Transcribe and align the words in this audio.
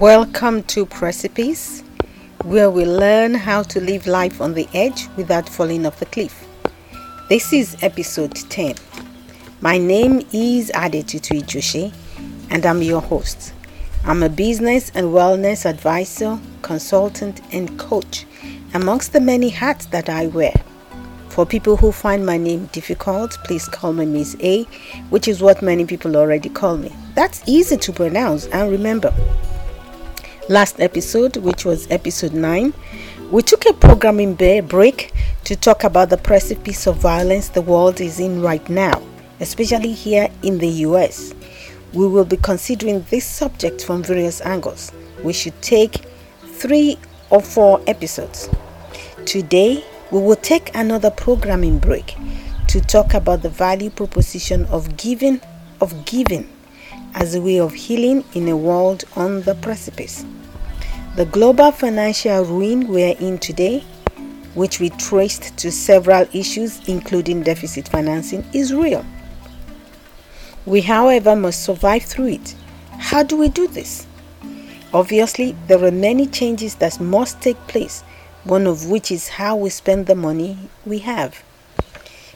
Welcome 0.00 0.62
to 0.64 0.86
Precipice, 0.86 1.82
where 2.44 2.70
we 2.70 2.84
learn 2.84 3.34
how 3.34 3.64
to 3.64 3.80
live 3.80 4.06
life 4.06 4.40
on 4.40 4.54
the 4.54 4.68
edge 4.72 5.08
without 5.16 5.48
falling 5.48 5.84
off 5.84 5.98
the 5.98 6.06
cliff. 6.06 6.46
This 7.28 7.52
is 7.52 7.76
episode 7.82 8.36
10. 8.36 8.76
My 9.60 9.76
name 9.76 10.22
is 10.32 10.70
Adetutu 10.70 11.42
Ijoshi, 11.42 11.92
and 12.48 12.64
I'm 12.64 12.80
your 12.80 13.00
host. 13.00 13.52
I'm 14.04 14.22
a 14.22 14.28
business 14.28 14.92
and 14.94 15.08
wellness 15.08 15.68
advisor, 15.68 16.38
consultant, 16.62 17.40
and 17.52 17.76
coach, 17.76 18.24
amongst 18.74 19.12
the 19.12 19.20
many 19.20 19.48
hats 19.48 19.86
that 19.86 20.08
I 20.08 20.28
wear. 20.28 20.54
For 21.28 21.44
people 21.44 21.76
who 21.76 21.90
find 21.90 22.24
my 22.24 22.36
name 22.36 22.66
difficult, 22.66 23.32
please 23.42 23.66
call 23.66 23.92
me 23.94 24.06
Miss 24.06 24.36
A, 24.38 24.62
which 25.10 25.26
is 25.26 25.42
what 25.42 25.60
many 25.60 25.84
people 25.86 26.16
already 26.16 26.50
call 26.50 26.76
me. 26.76 26.94
That's 27.16 27.42
easy 27.46 27.76
to 27.78 27.92
pronounce 27.92 28.46
and 28.46 28.70
remember. 28.70 29.12
Last 30.50 30.80
episode, 30.80 31.36
which 31.36 31.66
was 31.66 31.86
episode 31.90 32.32
9, 32.32 32.72
we 33.30 33.42
took 33.42 33.66
a 33.66 33.74
programming 33.74 34.32
break 34.32 35.12
to 35.44 35.54
talk 35.54 35.84
about 35.84 36.08
the 36.08 36.16
precipice 36.16 36.86
of 36.86 36.96
violence 36.96 37.50
the 37.50 37.60
world 37.60 38.00
is 38.00 38.18
in 38.18 38.40
right 38.40 38.66
now, 38.70 39.02
especially 39.40 39.92
here 39.92 40.30
in 40.42 40.56
the 40.56 40.68
US. 40.86 41.34
We 41.92 42.08
will 42.08 42.24
be 42.24 42.38
considering 42.38 43.04
this 43.10 43.26
subject 43.26 43.84
from 43.84 44.02
various 44.02 44.40
angles. 44.40 44.90
We 45.22 45.34
should 45.34 45.60
take 45.60 46.06
three 46.46 46.96
or 47.28 47.42
four 47.42 47.82
episodes. 47.86 48.48
Today, 49.26 49.84
we 50.10 50.18
will 50.18 50.36
take 50.36 50.74
another 50.74 51.10
programming 51.10 51.78
break 51.78 52.16
to 52.68 52.80
talk 52.80 53.12
about 53.12 53.42
the 53.42 53.50
value 53.50 53.90
proposition 53.90 54.64
of 54.66 54.96
giving 54.96 55.42
of 55.82 56.06
giving 56.06 56.48
as 57.14 57.34
a 57.34 57.42
way 57.42 57.60
of 57.60 57.74
healing 57.74 58.24
in 58.32 58.48
a 58.48 58.56
world 58.56 59.04
on 59.14 59.42
the 59.42 59.54
precipice. 59.56 60.24
The 61.18 61.24
global 61.24 61.72
financial 61.72 62.44
ruin 62.44 62.86
we 62.86 63.02
are 63.02 63.16
in 63.18 63.38
today, 63.38 63.80
which 64.54 64.78
we 64.78 64.90
traced 64.90 65.56
to 65.56 65.72
several 65.72 66.28
issues 66.32 66.80
including 66.88 67.42
deficit 67.42 67.88
financing, 67.88 68.46
is 68.52 68.72
real. 68.72 69.04
We, 70.64 70.82
however, 70.82 71.34
must 71.34 71.64
survive 71.64 72.04
through 72.04 72.28
it. 72.28 72.54
How 72.98 73.24
do 73.24 73.36
we 73.36 73.48
do 73.48 73.66
this? 73.66 74.06
Obviously, 74.94 75.56
there 75.66 75.84
are 75.84 75.90
many 75.90 76.24
changes 76.24 76.76
that 76.76 77.00
must 77.00 77.40
take 77.40 77.58
place, 77.66 78.02
one 78.44 78.68
of 78.68 78.88
which 78.88 79.10
is 79.10 79.26
how 79.26 79.56
we 79.56 79.70
spend 79.70 80.06
the 80.06 80.14
money 80.14 80.56
we 80.86 81.00
have. 81.00 81.42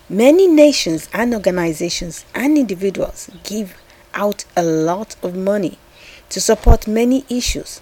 Many 0.09 0.49
nations 0.49 1.09
and 1.13 1.35
organizations 1.35 2.25
and 2.35 2.59
individuals 2.59 3.31
give 3.45 3.81
out 4.13 4.45
a 4.57 4.65
lot 4.65 5.15
of 5.23 5.37
money 5.37 5.79
to 6.31 6.41
support 6.41 6.89
many 6.89 7.25
issues 7.29 7.81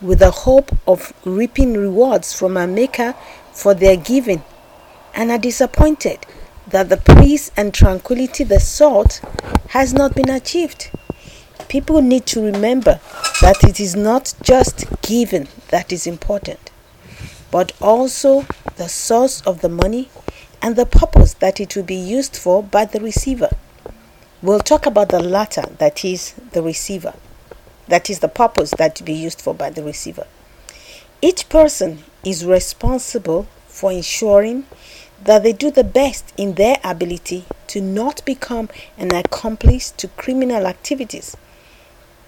with 0.00 0.18
the 0.20 0.30
hope 0.30 0.76
of 0.86 1.12
reaping 1.24 1.74
rewards 1.74 2.32
from 2.32 2.56
a 2.56 2.66
maker 2.66 3.14
for 3.52 3.74
their 3.74 3.96
giving 3.96 4.42
and 5.14 5.30
are 5.30 5.38
disappointed 5.38 6.18
that 6.68 6.88
the 6.88 6.96
peace 6.96 7.50
and 7.56 7.74
tranquility 7.74 8.44
they 8.44 8.58
sought 8.58 9.20
has 9.70 9.92
not 9.92 10.14
been 10.14 10.30
achieved. 10.30 10.90
People 11.68 12.00
need 12.00 12.26
to 12.26 12.44
remember 12.44 13.00
that 13.40 13.62
it 13.62 13.78
is 13.80 13.94
not 13.94 14.34
just 14.42 14.84
giving 15.02 15.48
that 15.68 15.92
is 15.92 16.06
important, 16.06 16.70
but 17.50 17.72
also 17.80 18.46
the 18.76 18.88
source 18.88 19.40
of 19.42 19.60
the 19.60 19.68
money 19.68 20.08
and 20.62 20.76
the 20.76 20.86
purpose 20.86 21.34
that 21.34 21.60
it 21.60 21.76
will 21.76 21.82
be 21.82 21.94
used 21.94 22.36
for 22.36 22.62
by 22.62 22.84
the 22.84 23.00
receiver. 23.00 23.50
We'll 24.42 24.60
talk 24.60 24.86
about 24.86 25.10
the 25.10 25.22
latter, 25.22 25.66
that 25.78 26.04
is, 26.04 26.32
the 26.52 26.62
receiver. 26.62 27.14
That 27.90 28.08
is 28.08 28.20
the 28.20 28.28
purpose 28.28 28.70
that 28.78 28.94
to 28.96 29.02
be 29.02 29.12
used 29.12 29.40
for 29.40 29.52
by 29.52 29.70
the 29.70 29.82
receiver. 29.82 30.28
Each 31.20 31.48
person 31.48 32.04
is 32.24 32.46
responsible 32.46 33.48
for 33.66 33.90
ensuring 33.90 34.66
that 35.24 35.42
they 35.42 35.52
do 35.52 35.72
the 35.72 35.82
best 35.82 36.32
in 36.36 36.54
their 36.54 36.76
ability 36.84 37.46
to 37.66 37.80
not 37.80 38.24
become 38.24 38.68
an 38.96 39.12
accomplice 39.12 39.90
to 39.90 40.06
criminal 40.06 40.68
activities, 40.68 41.36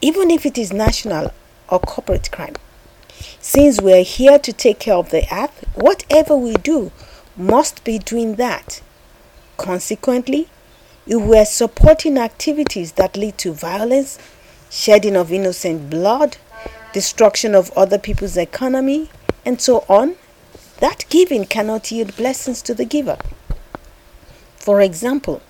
even 0.00 0.32
if 0.32 0.44
it 0.44 0.58
is 0.58 0.72
national 0.72 1.32
or 1.68 1.78
corporate 1.78 2.32
crime. 2.32 2.56
Since 3.40 3.80
we 3.80 3.92
are 3.92 4.02
here 4.02 4.40
to 4.40 4.52
take 4.52 4.80
care 4.80 4.96
of 4.96 5.10
the 5.10 5.32
earth, 5.32 5.64
whatever 5.76 6.36
we 6.36 6.54
do 6.54 6.90
must 7.36 7.84
be 7.84 8.00
doing 8.00 8.34
that. 8.34 8.82
Consequently, 9.58 10.48
if 11.06 11.22
we 11.22 11.38
are 11.38 11.44
supporting 11.44 12.18
activities 12.18 12.92
that 12.92 13.16
lead 13.16 13.38
to 13.38 13.52
violence, 13.52 14.18
shedding 14.72 15.14
of 15.14 15.30
innocent 15.30 15.90
blood, 15.90 16.38
destruction 16.94 17.54
of 17.54 17.70
other 17.76 17.98
people's 17.98 18.38
economy, 18.38 19.10
and 19.44 19.60
so 19.60 19.84
on, 19.86 20.16
that 20.80 21.04
giving 21.10 21.44
cannot 21.44 21.92
yield 21.92 22.16
blessings 22.16 22.62
to 22.62 22.74
the 22.74 22.86
giver. 22.86 23.18
For 24.56 24.80
example, 24.80 25.42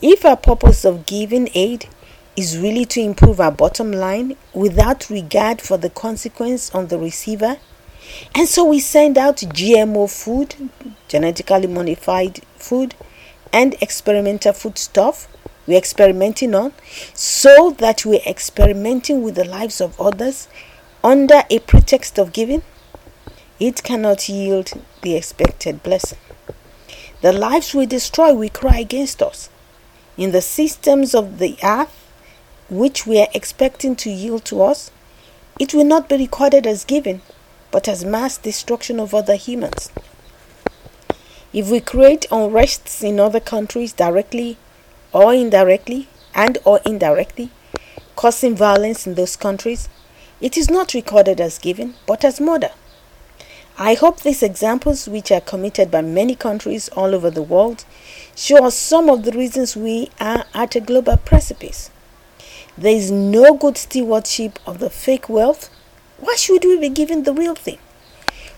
if 0.00 0.24
our 0.24 0.38
purpose 0.38 0.86
of 0.86 1.04
giving 1.04 1.50
aid 1.54 1.86
is 2.34 2.58
really 2.58 2.86
to 2.86 3.00
improve 3.00 3.40
our 3.40 3.52
bottom 3.52 3.92
line 3.92 4.36
without 4.54 5.10
regard 5.10 5.60
for 5.60 5.76
the 5.76 5.90
consequence 5.90 6.74
on 6.74 6.86
the 6.86 6.98
receiver, 6.98 7.58
and 8.34 8.48
so 8.48 8.64
we 8.64 8.80
send 8.80 9.18
out 9.18 9.36
GMO 9.36 10.10
food, 10.10 10.70
genetically 11.08 11.66
modified 11.66 12.40
food, 12.56 12.94
and 13.52 13.76
experimental 13.82 14.54
food 14.54 14.78
stuff 14.78 15.28
we're 15.66 15.78
experimenting 15.78 16.54
on 16.54 16.72
so 17.14 17.70
that 17.78 18.04
we're 18.04 18.20
experimenting 18.26 19.22
with 19.22 19.34
the 19.34 19.44
lives 19.44 19.80
of 19.80 20.00
others 20.00 20.48
under 21.04 21.42
a 21.50 21.58
pretext 21.60 22.18
of 22.18 22.32
giving, 22.32 22.62
it 23.58 23.82
cannot 23.82 24.28
yield 24.28 24.72
the 25.02 25.16
expected 25.16 25.82
blessing. 25.82 26.18
The 27.20 27.32
lives 27.32 27.74
we 27.74 27.86
destroy 27.86 28.34
will 28.34 28.50
cry 28.50 28.78
against 28.78 29.22
us. 29.22 29.48
In 30.16 30.32
the 30.32 30.42
systems 30.42 31.14
of 31.14 31.38
the 31.38 31.56
earth, 31.62 31.98
which 32.68 33.06
we 33.06 33.20
are 33.20 33.28
expecting 33.34 33.96
to 33.96 34.10
yield 34.10 34.44
to 34.46 34.62
us, 34.62 34.90
it 35.58 35.74
will 35.74 35.84
not 35.84 36.08
be 36.08 36.16
recorded 36.16 36.66
as 36.66 36.84
giving, 36.84 37.20
but 37.70 37.86
as 37.86 38.04
mass 38.04 38.38
destruction 38.38 38.98
of 38.98 39.14
other 39.14 39.36
humans. 39.36 39.90
If 41.52 41.70
we 41.70 41.80
create 41.80 42.26
unrests 42.30 43.04
in 43.04 43.20
other 43.20 43.40
countries 43.40 43.92
directly 43.92 44.56
or 45.12 45.34
indirectly 45.34 46.08
and 46.34 46.58
or 46.64 46.80
indirectly, 46.84 47.50
causing 48.16 48.56
violence 48.56 49.06
in 49.06 49.14
those 49.14 49.36
countries, 49.36 49.88
it 50.40 50.56
is 50.56 50.70
not 50.70 50.94
recorded 50.94 51.40
as 51.40 51.58
giving, 51.58 51.94
but 52.06 52.24
as 52.24 52.40
murder. 52.40 52.70
I 53.78 53.94
hope 53.94 54.20
these 54.20 54.42
examples, 54.42 55.08
which 55.08 55.32
are 55.32 55.40
committed 55.40 55.90
by 55.90 56.02
many 56.02 56.34
countries 56.34 56.88
all 56.90 57.14
over 57.14 57.30
the 57.30 57.42
world, 57.42 57.84
show 58.36 58.66
us 58.66 58.76
some 58.76 59.08
of 59.08 59.24
the 59.24 59.32
reasons 59.32 59.76
we 59.76 60.10
are 60.20 60.44
at 60.52 60.76
a 60.76 60.80
global 60.80 61.16
precipice. 61.16 61.90
There 62.76 62.94
is 62.94 63.10
no 63.10 63.54
good 63.54 63.78
stewardship 63.78 64.58
of 64.66 64.78
the 64.78 64.90
fake 64.90 65.28
wealth. 65.28 65.70
Why 66.18 66.36
should 66.36 66.64
we 66.64 66.78
be 66.78 66.88
giving 66.88 67.22
the 67.22 67.32
real 67.32 67.54
thing? 67.54 67.78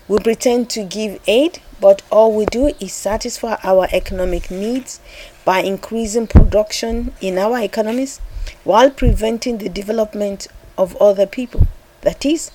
We 0.07 0.19
pretend 0.19 0.69
to 0.71 0.83
give 0.83 1.21
aid, 1.27 1.59
but 1.79 2.01
all 2.11 2.33
we 2.33 2.45
do 2.45 2.67
is 2.79 2.93
satisfy 2.93 3.57
our 3.63 3.87
economic 3.91 4.51
needs 4.51 4.99
by 5.45 5.59
increasing 5.59 6.27
production 6.27 7.13
in 7.21 7.37
our 7.37 7.59
economies 7.59 8.19
while 8.63 8.89
preventing 8.89 9.59
the 9.59 9.69
development 9.69 10.47
of 10.77 10.95
other 10.97 11.25
people. 11.25 11.67
That 12.01 12.25
is, 12.25 12.51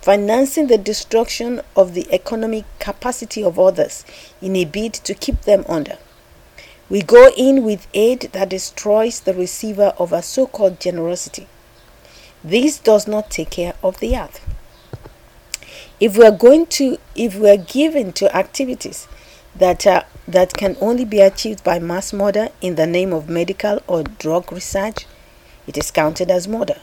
financing 0.00 0.68
the 0.68 0.78
destruction 0.78 1.60
of 1.76 1.92
the 1.92 2.06
economic 2.12 2.64
capacity 2.78 3.44
of 3.44 3.58
others 3.58 4.04
in 4.40 4.56
a 4.56 4.64
bid 4.64 4.94
to 4.94 5.14
keep 5.14 5.42
them 5.42 5.64
under. 5.68 5.98
We 6.88 7.02
go 7.02 7.30
in 7.36 7.64
with 7.64 7.86
aid 7.92 8.30
that 8.32 8.48
destroys 8.48 9.20
the 9.20 9.34
receiver 9.34 9.92
of 9.98 10.12
our 10.12 10.22
so 10.22 10.46
called 10.46 10.80
generosity. 10.80 11.46
This 12.42 12.78
does 12.78 13.06
not 13.06 13.30
take 13.30 13.50
care 13.50 13.74
of 13.82 14.00
the 14.00 14.16
earth 14.16 14.40
if 16.00 16.16
we 16.16 16.24
are 16.24 16.30
going 16.36 16.66
to 16.66 16.98
if 17.14 17.34
we 17.34 17.50
are 17.50 17.56
given 17.56 18.12
to 18.12 18.34
activities 18.36 19.08
that 19.54 19.86
are 19.86 20.04
that 20.28 20.52
can 20.52 20.76
only 20.80 21.04
be 21.04 21.20
achieved 21.20 21.64
by 21.64 21.78
mass 21.78 22.12
murder 22.12 22.48
in 22.60 22.74
the 22.74 22.86
name 22.86 23.12
of 23.12 23.28
medical 23.28 23.80
or 23.86 24.02
drug 24.04 24.52
research 24.52 25.06
it 25.66 25.76
is 25.76 25.90
counted 25.90 26.30
as 26.30 26.46
murder 26.46 26.76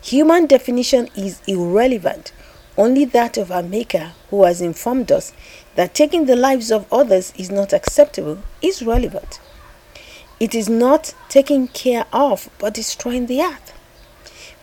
human 0.00 0.46
definition 0.46 1.08
is 1.16 1.40
irrelevant 1.46 2.32
only 2.76 3.04
that 3.04 3.36
of 3.36 3.52
our 3.52 3.62
maker 3.62 4.12
who 4.30 4.42
has 4.44 4.60
informed 4.60 5.12
us 5.12 5.32
that 5.76 5.94
taking 5.94 6.24
the 6.26 6.36
lives 6.36 6.70
of 6.72 6.90
others 6.92 7.32
is 7.36 7.50
not 7.50 7.72
acceptable 7.72 8.38
is 8.60 8.82
relevant 8.82 9.40
it 10.40 10.54
is 10.54 10.68
not 10.68 11.14
taking 11.28 11.68
care 11.68 12.06
of 12.12 12.48
but 12.58 12.74
destroying 12.74 13.26
the 13.26 13.40
earth 13.40 13.72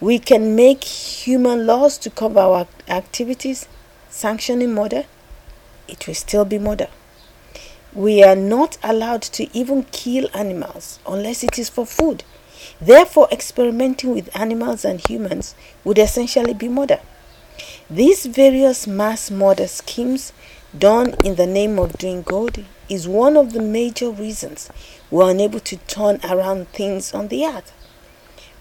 we 0.02 0.18
can 0.18 0.56
make 0.56 0.84
human 0.86 1.66
laws 1.66 1.98
to 1.98 2.10
cover 2.10 2.40
our 2.40 2.68
activities, 2.88 3.68
sanctioning 4.10 4.74
murder. 4.74 5.04
It 5.90 6.08
will 6.08 6.14
still 6.14 6.46
be 6.46 6.58
murder. 6.58 6.88
We 7.94 8.24
are 8.24 8.36
not 8.36 8.78
allowed 8.84 9.24
to 9.24 9.48
even 9.58 9.84
kill 9.92 10.30
animals 10.34 11.00
unless 11.08 11.44
it 11.44 11.58
is 11.58 11.70
for 11.70 11.86
food. 11.86 12.24
Therefore, 12.80 13.28
experimenting 13.32 14.14
with 14.14 14.36
animals 14.36 14.86
and 14.86 15.02
humans 15.06 15.56
would 15.84 15.98
essentially 15.98 16.54
be 16.54 16.68
murder. 16.70 17.00
These 17.90 18.28
various 18.28 18.86
mass 18.86 19.32
murder 19.32 19.68
schemes 19.68 20.34
done 20.78 21.16
in 21.26 21.36
the 21.36 21.48
name 21.48 21.80
of 21.80 21.98
doing 21.98 22.22
good 22.22 22.66
is 22.88 23.08
one 23.08 23.36
of 23.36 23.54
the 23.54 23.62
major 23.62 24.12
reasons 24.12 24.70
we're 25.10 25.32
unable 25.32 25.60
to 25.62 25.78
turn 25.78 26.20
around 26.24 26.70
things 26.70 27.14
on 27.14 27.30
the 27.30 27.44
earth. 27.46 27.74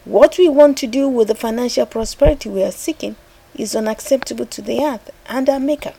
What 0.07 0.39
we 0.39 0.49
want 0.49 0.79
to 0.79 0.87
do 0.87 1.07
with 1.07 1.29
the 1.29 1.35
financial 1.35 1.85
prosperity 1.85 2.49
we 2.49 2.63
are 2.63 2.73
seeking 2.73 3.17
is 3.55 3.77
unacceptable 3.77 4.47
to 4.47 4.63
the 4.63 4.83
earth 4.83 5.11
and 5.27 5.51
our 5.51 5.61
Maker. 5.61 5.93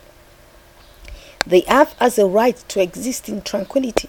The 1.49 1.65
earth 1.67 1.95
has 1.97 2.19
a 2.19 2.27
right 2.27 2.63
to 2.67 2.79
exist 2.79 3.27
in 3.27 3.41
tranquility 3.41 4.07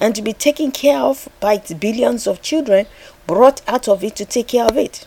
and 0.00 0.14
to 0.14 0.22
be 0.22 0.32
taken 0.32 0.70
care 0.70 1.00
of 1.00 1.28
by 1.38 1.54
its 1.54 1.74
billions 1.74 2.26
of 2.26 2.40
children 2.40 2.86
brought 3.26 3.60
out 3.68 3.88
of 3.88 4.02
it 4.02 4.16
to 4.16 4.24
take 4.24 4.48
care 4.48 4.64
of 4.64 4.78
it. 4.78 5.06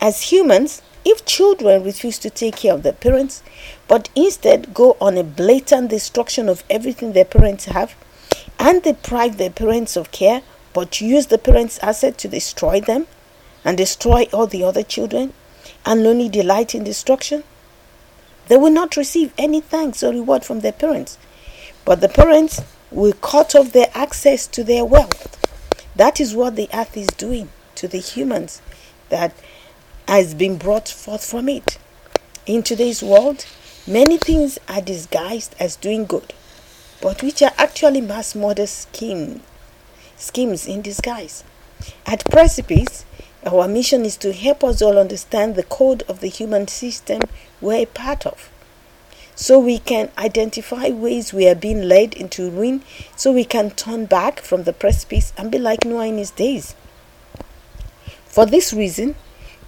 As 0.00 0.32
humans, 0.32 0.82
if 1.04 1.24
children 1.24 1.84
refuse 1.84 2.18
to 2.18 2.30
take 2.30 2.56
care 2.56 2.74
of 2.74 2.82
their 2.82 2.94
parents, 2.94 3.44
but 3.86 4.08
instead 4.16 4.74
go 4.74 4.96
on 5.00 5.16
a 5.16 5.22
blatant 5.22 5.88
destruction 5.90 6.48
of 6.48 6.64
everything 6.68 7.12
their 7.12 7.24
parents 7.24 7.66
have, 7.66 7.94
and 8.58 8.82
deprive 8.82 9.36
their 9.36 9.50
parents 9.50 9.96
of 9.96 10.10
care, 10.10 10.42
but 10.72 11.00
use 11.00 11.26
the 11.26 11.38
parents' 11.38 11.78
asset 11.80 12.18
to 12.18 12.26
destroy 12.26 12.80
them 12.80 13.06
and 13.64 13.76
destroy 13.76 14.26
all 14.32 14.48
the 14.48 14.64
other 14.64 14.82
children, 14.82 15.32
and 15.86 16.04
only 16.04 16.28
delight 16.28 16.74
in 16.74 16.82
destruction, 16.82 17.44
they 18.48 18.56
will 18.56 18.70
not 18.70 18.96
receive 18.96 19.32
any 19.38 19.60
thanks 19.60 20.02
or 20.02 20.12
reward 20.12 20.44
from 20.44 20.60
their 20.60 20.72
parents. 20.72 21.18
But 21.84 22.00
the 22.00 22.08
parents 22.08 22.60
will 22.90 23.12
cut 23.14 23.54
off 23.54 23.72
their 23.72 23.90
access 23.94 24.46
to 24.48 24.62
their 24.64 24.84
wealth. 24.84 25.38
That 25.96 26.20
is 26.20 26.34
what 26.34 26.56
the 26.56 26.68
earth 26.72 26.96
is 26.96 27.08
doing 27.08 27.50
to 27.76 27.88
the 27.88 27.98
humans 27.98 28.62
that 29.08 29.34
has 30.08 30.34
been 30.34 30.56
brought 30.56 30.88
forth 30.88 31.24
from 31.24 31.48
it. 31.48 31.78
In 32.46 32.62
today's 32.62 33.02
world, 33.02 33.46
many 33.86 34.18
things 34.18 34.58
are 34.68 34.80
disguised 34.80 35.54
as 35.58 35.76
doing 35.76 36.06
good, 36.06 36.32
but 37.00 37.22
which 37.22 37.42
are 37.42 37.52
actually 37.58 38.00
mass 38.00 38.34
murder 38.34 38.66
scheme, 38.66 39.42
schemes 40.16 40.66
in 40.66 40.82
disguise. 40.82 41.44
At 42.06 42.24
Precipice, 42.30 43.04
our 43.44 43.66
mission 43.66 44.04
is 44.04 44.16
to 44.18 44.32
help 44.32 44.62
us 44.62 44.80
all 44.80 44.98
understand 44.98 45.54
the 45.54 45.62
code 45.64 46.02
of 46.08 46.20
the 46.20 46.28
human 46.28 46.68
system 46.68 47.20
we're 47.60 47.82
a 47.82 47.86
part 47.86 48.26
of. 48.26 48.50
So 49.34 49.58
we 49.58 49.78
can 49.78 50.10
identify 50.18 50.88
ways 50.90 51.32
we 51.32 51.48
are 51.48 51.54
being 51.54 51.82
led 51.82 52.14
into 52.14 52.50
ruin, 52.50 52.82
so 53.16 53.32
we 53.32 53.44
can 53.44 53.70
turn 53.70 54.06
back 54.06 54.40
from 54.40 54.64
the 54.64 54.72
precipice 54.72 55.32
and 55.36 55.50
be 55.50 55.58
like 55.58 55.84
Noah 55.84 56.06
in 56.06 56.18
his 56.18 56.30
days. 56.30 56.74
For 58.26 58.46
this 58.46 58.72
reason, 58.72 59.16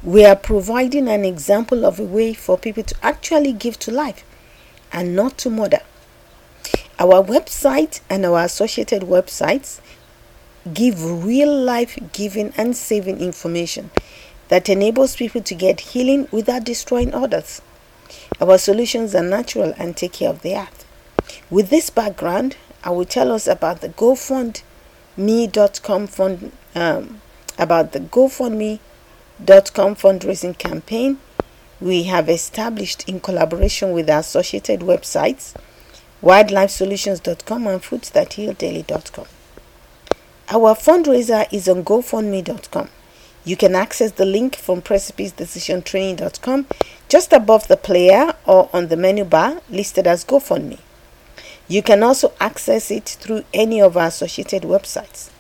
we 0.03 0.25
are 0.25 0.37
providing 0.37 1.09
an 1.09 1.25
example 1.25 1.85
of 1.87 1.99
a 1.99 2.05
way 2.05 2.35
for 2.35 2.59
people 2.59 2.83
to 2.83 2.95
actually 3.03 3.53
give 3.53 3.79
to 3.81 3.91
life 3.91 4.25
and 4.93 5.17
not 5.17 5.39
to 5.39 5.51
murder. 5.51 5.81
Our 6.99 7.25
website 7.25 8.01
and 8.09 8.25
our 8.25 8.45
associated 8.45 9.03
websites 9.03 9.81
give 10.73 11.25
real 11.25 11.55
life 11.55 11.99
giving 12.13 12.53
and 12.57 12.77
saving 12.77 13.21
information 13.21 13.91
that 14.49 14.69
enables 14.69 15.17
people 15.17 15.41
to 15.43 15.55
get 15.55 15.81
healing 15.81 16.29
without 16.31 16.65
destroying 16.65 17.15
others. 17.15 17.63
Our 18.41 18.59
solutions 18.59 19.15
are 19.15 19.23
natural 19.23 19.73
and 19.79 19.97
take 19.97 20.15
care 20.15 20.31
of 20.31 20.43
the 20.43 20.57
earth. 20.57 20.85
With 21.51 21.71
this 21.71 21.91
background, 21.91 22.57
I 22.83 22.91
will 22.91 23.05
tell 23.05 23.31
us 23.33 23.47
about 23.47 23.81
the 23.81 23.89
GoFundMe.com 23.89 26.07
fund, 26.07 26.53
um, 26.75 27.21
about 27.59 27.93
the 27.93 28.01
GoFundMe 28.01 28.81
com 29.47 29.97
fundraising 29.97 30.57
campaign 30.57 31.19
we 31.81 32.05
have 32.05 32.29
established 32.29 33.09
in 33.09 33.21
collaboration 33.21 33.93
with 33.93 34.09
our 34.09 34.21
associated 34.21 34.81
websites 34.81 35.55
wiredlifesolutions.com 36.23 37.67
and 37.67 37.83
foodsthathealdaily.com. 37.83 39.27
Our 40.49 40.75
fundraiser 40.75 41.47
is 41.51 41.69
on 41.69 41.85
gofundme.com. 41.85 42.89
You 43.47 43.57
can 43.57 43.75
access 43.75 44.13
the 44.13 44.27
link 44.27 44.57
from 44.57 44.83
precipicedecisiontraining.com 44.83 46.67
just 47.09 47.33
above 47.33 47.69
the 47.69 47.77
player 47.77 48.35
or 48.47 48.69
on 48.73 48.89
the 48.89 48.97
menu 48.97 49.25
bar 49.25 49.63
listed 49.71 50.07
as 50.07 50.25
GoFundMe. 50.25 50.79
You 51.67 51.83
can 51.83 52.03
also 52.03 52.33
access 52.41 52.91
it 52.91 53.05
through 53.21 53.45
any 53.55 53.81
of 53.81 53.97
our 53.97 54.09
associated 54.09 54.63
websites. 54.63 55.31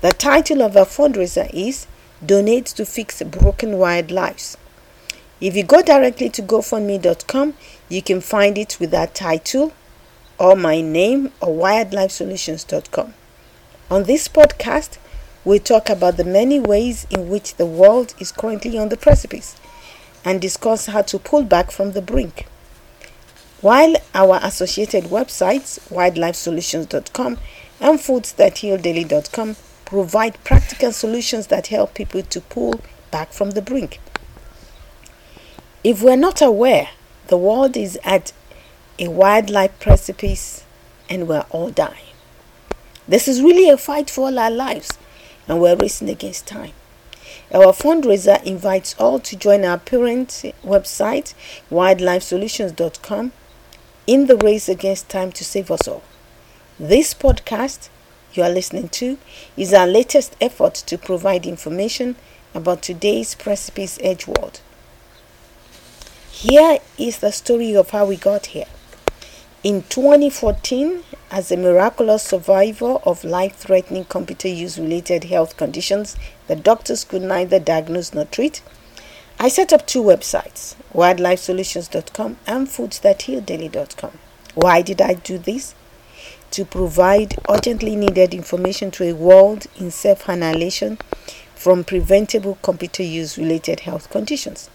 The 0.00 0.12
title 0.12 0.62
of 0.62 0.76
our 0.76 0.86
fundraiser 0.86 1.50
is 1.52 1.86
donate 2.24 2.66
to 2.66 2.86
fix 2.86 3.22
broken 3.22 3.78
wired 3.78 4.10
lives. 4.10 4.56
If 5.40 5.56
you 5.56 5.64
go 5.64 5.82
directly 5.82 6.30
to 6.30 6.42
gofundme.com, 6.42 7.54
you 7.88 8.02
can 8.02 8.20
find 8.20 8.56
it 8.56 8.76
with 8.78 8.92
that 8.92 9.14
title 9.14 9.72
or 10.38 10.54
my 10.54 10.80
name 10.80 11.32
or 11.40 11.48
wiredlifesolutions.com. 11.48 13.14
On 13.92 14.04
this 14.04 14.26
podcast, 14.26 14.96
we 15.44 15.58
talk 15.58 15.90
about 15.90 16.16
the 16.16 16.24
many 16.24 16.58
ways 16.58 17.06
in 17.10 17.28
which 17.28 17.56
the 17.56 17.66
world 17.66 18.14
is 18.18 18.32
currently 18.32 18.78
on 18.78 18.88
the 18.88 18.96
precipice 18.96 19.54
and 20.24 20.40
discuss 20.40 20.86
how 20.86 21.02
to 21.02 21.18
pull 21.18 21.42
back 21.42 21.70
from 21.70 21.92
the 21.92 22.00
brink. 22.00 22.46
While 23.60 23.96
our 24.14 24.40
associated 24.42 25.04
websites, 25.10 25.78
wiredlifesolutions.com 25.90 27.36
and 27.80 27.98
foodsthathealdaily.com, 27.98 29.56
provide 29.84 30.42
practical 30.42 30.92
solutions 30.92 31.48
that 31.48 31.66
help 31.66 31.92
people 31.92 32.22
to 32.22 32.40
pull 32.40 32.80
back 33.10 33.34
from 33.34 33.50
the 33.50 33.60
brink. 33.60 34.00
If 35.84 36.00
we're 36.02 36.16
not 36.16 36.40
aware, 36.40 36.88
the 37.26 37.36
world 37.36 37.76
is 37.76 37.98
at 38.02 38.32
a 38.98 39.08
wildlife 39.08 39.78
precipice 39.80 40.64
and 41.10 41.28
we're 41.28 41.44
all 41.50 41.68
dying. 41.68 42.11
This 43.08 43.26
is 43.26 43.42
really 43.42 43.68
a 43.68 43.76
fight 43.76 44.08
for 44.08 44.28
all 44.28 44.38
our 44.38 44.50
lives, 44.50 44.98
and 45.48 45.60
we're 45.60 45.76
racing 45.76 46.08
against 46.08 46.46
time. 46.46 46.72
Our 47.52 47.72
fundraiser 47.72 48.42
invites 48.44 48.94
all 48.98 49.18
to 49.20 49.36
join 49.36 49.64
our 49.64 49.78
parent 49.78 50.28
website, 50.64 51.34
wiredlifesolutions.com, 51.70 53.32
in 54.06 54.26
the 54.26 54.36
race 54.36 54.68
against 54.68 55.08
time 55.08 55.32
to 55.32 55.44
save 55.44 55.70
us 55.70 55.88
all. 55.88 56.02
This 56.78 57.12
podcast 57.12 57.88
you 58.34 58.42
are 58.42 58.50
listening 58.50 58.88
to 58.90 59.18
is 59.56 59.74
our 59.74 59.86
latest 59.86 60.36
effort 60.40 60.74
to 60.74 60.96
provide 60.96 61.44
information 61.44 62.16
about 62.54 62.82
today's 62.82 63.34
precipice 63.34 63.98
edge 64.00 64.26
world. 64.26 64.60
Here 66.30 66.78
is 66.98 67.18
the 67.18 67.32
story 67.32 67.74
of 67.76 67.90
how 67.90 68.06
we 68.06 68.16
got 68.16 68.46
here. 68.46 68.66
In 69.64 69.82
2014, 69.82 71.04
as 71.30 71.52
a 71.52 71.56
miraculous 71.56 72.24
survivor 72.24 72.96
of 73.04 73.22
life 73.22 73.54
threatening 73.54 74.04
computer 74.04 74.48
use 74.48 74.76
related 74.76 75.22
health 75.24 75.56
conditions 75.56 76.16
that 76.48 76.64
doctors 76.64 77.04
could 77.04 77.22
neither 77.22 77.60
diagnose 77.60 78.12
nor 78.12 78.24
treat, 78.24 78.60
I 79.38 79.46
set 79.48 79.72
up 79.72 79.86
two 79.86 80.02
websites, 80.02 80.74
wiredlifesolutions.com 80.92 82.38
and 82.44 82.66
foodsthathealdaily.com. 82.66 84.18
Why 84.56 84.82
did 84.82 85.00
I 85.00 85.14
do 85.14 85.38
this? 85.38 85.76
to 86.50 86.64
provide 86.66 87.38
urgently 87.48 87.96
needed 87.96 88.34
information 88.34 88.90
to 88.90 89.04
a 89.04 89.14
world 89.14 89.66
in 89.78 89.90
self 89.90 90.28
annihilation 90.28 90.98
from 91.54 91.82
preventable 91.82 92.58
computer 92.62 93.02
use 93.02 93.38
related 93.38 93.80
health 93.80 94.10
conditions. 94.10 94.68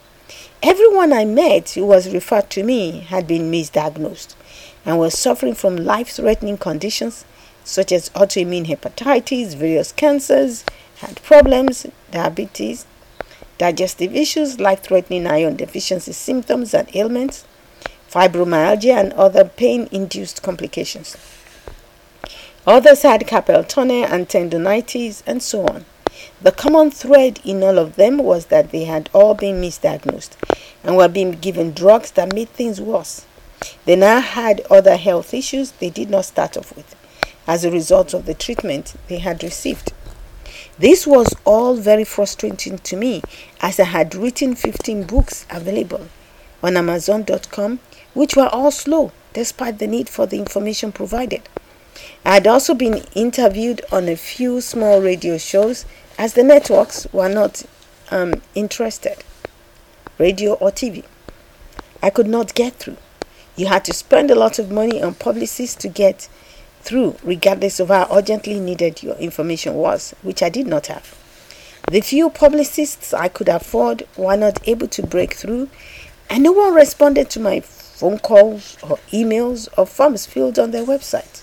Everyone 0.63 1.13
I 1.13 1.23
met 1.25 1.69
who 1.71 1.85
was 1.85 2.11
referred 2.11 2.49
to 2.51 2.63
me 2.63 3.01
had 3.01 3.27
been 3.27 3.51
misdiagnosed 3.51 4.33
and 4.87 4.97
was 4.97 5.19
suffering 5.19 5.53
from 5.53 5.75
life 5.75 6.09
threatening 6.09 6.57
conditions 6.57 7.25
such 7.65 7.91
as 7.91 8.09
autoimmune 8.11 8.65
hepatitis, 8.65 9.53
various 9.53 9.91
cancers, 9.91 10.63
heart 10.99 11.21
problems, 11.21 11.85
diabetes, 12.09 12.85
digestive 13.57 14.15
issues, 14.15 14.61
life 14.61 14.81
threatening 14.81 15.27
iron 15.27 15.57
deficiency 15.57 16.13
symptoms 16.13 16.73
and 16.73 16.89
ailments, 16.95 17.43
fibromyalgia, 18.09 18.97
and 18.97 19.13
other 19.13 19.43
pain 19.43 19.89
induced 19.91 20.41
complications. 20.41 21.17
Others 22.65 23.01
had 23.01 23.27
carpal 23.27 23.67
tunnel 23.67 24.05
and 24.05 24.29
tendonitis 24.29 25.21
and 25.27 25.43
so 25.43 25.65
on. 25.67 25.85
The 26.41 26.53
common 26.53 26.91
thread 26.91 27.41
in 27.43 27.61
all 27.61 27.77
of 27.77 27.97
them 27.97 28.19
was 28.19 28.45
that 28.45 28.71
they 28.71 28.85
had 28.85 29.09
all 29.13 29.33
been 29.33 29.61
misdiagnosed 29.61 30.37
and 30.81 30.95
were 30.95 31.09
being 31.09 31.33
given 31.33 31.73
drugs 31.73 32.11
that 32.11 32.33
made 32.33 32.49
things 32.49 32.79
worse. 32.79 33.25
They 33.85 33.95
now 33.95 34.19
had 34.19 34.61
other 34.69 34.97
health 34.97 35.33
issues 35.33 35.71
they 35.71 35.89
did 35.89 36.09
not 36.09 36.25
start 36.25 36.57
off 36.57 36.75
with 36.75 36.95
as 37.47 37.63
a 37.63 37.71
result 37.71 38.13
of 38.13 38.25
the 38.25 38.33
treatment 38.33 38.95
they 39.07 39.19
had 39.19 39.41
received. 39.43 39.93
This 40.77 41.07
was 41.07 41.33
all 41.45 41.75
very 41.75 42.03
frustrating 42.03 42.77
to 42.79 42.95
me 42.95 43.23
as 43.61 43.79
I 43.79 43.85
had 43.85 44.13
written 44.13 44.55
15 44.55 45.03
books 45.03 45.45
available 45.49 46.07
on 46.61 46.77
Amazon.com, 46.77 47.79
which 48.13 48.35
were 48.35 48.49
all 48.49 48.71
slow 48.71 49.11
despite 49.33 49.79
the 49.79 49.87
need 49.87 50.09
for 50.09 50.25
the 50.25 50.37
information 50.37 50.91
provided. 50.91 51.47
I 52.25 52.35
had 52.35 52.47
also 52.47 52.73
been 52.73 53.03
interviewed 53.15 53.81
on 53.91 54.07
a 54.07 54.15
few 54.15 54.61
small 54.61 55.01
radio 55.01 55.37
shows 55.37 55.85
as 56.17 56.33
the 56.33 56.43
networks 56.43 57.07
were 57.13 57.29
not 57.29 57.63
um, 58.11 58.41
interested, 58.55 59.23
radio 60.17 60.53
or 60.53 60.71
TV. 60.71 61.03
I 62.01 62.09
could 62.09 62.27
not 62.27 62.53
get 62.53 62.73
through. 62.75 62.97
You 63.57 63.65
had 63.65 63.83
to 63.85 63.93
spend 63.93 64.29
a 64.29 64.35
lot 64.35 64.59
of 64.59 64.69
money 64.69 65.01
on 65.01 65.15
publicists 65.15 65.75
to 65.77 65.87
get 65.87 66.29
through, 66.81 67.15
regardless 67.23 67.79
of 67.79 67.87
how 67.87 68.07
urgently 68.15 68.59
needed 68.59 69.01
your 69.01 69.15
information 69.15 69.73
was, 69.73 70.13
which 70.21 70.43
I 70.43 70.49
did 70.49 70.67
not 70.67 70.85
have. 70.87 71.17
The 71.89 72.01
few 72.01 72.29
publicists 72.29 73.15
I 73.15 73.29
could 73.29 73.49
afford 73.49 74.07
were 74.15 74.37
not 74.37 74.59
able 74.67 74.87
to 74.89 75.01
break 75.01 75.33
through, 75.33 75.69
and 76.29 76.43
no 76.43 76.51
one 76.51 76.75
responded 76.75 77.31
to 77.31 77.39
my 77.39 77.61
phone 77.61 78.19
calls 78.19 78.77
or 78.83 78.99
emails 79.11 79.67
or 79.75 79.87
forms 79.87 80.27
filled 80.27 80.59
on 80.59 80.69
their 80.69 80.85
website. 80.85 81.41